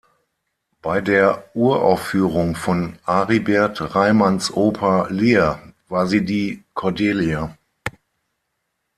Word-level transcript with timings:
Bei 0.81 0.99
der 0.99 1.43
Uraufführung 1.53 2.55
von 2.55 2.97
Aribert 3.05 3.93
Reimanns 3.93 4.49
Oper 4.51 5.09
"Lear" 5.11 5.61
war 5.89 6.07
sie 6.07 6.25
die 6.25 6.63
Cordelia. 6.73 7.55